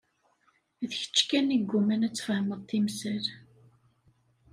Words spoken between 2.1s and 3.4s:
tfehmeḍ timsal.